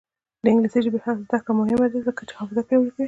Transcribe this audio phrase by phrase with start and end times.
[0.43, 2.99] د انګلیسي ژبې زده کړه مهمه ده ځکه چې حافظه پیاوړې کوي.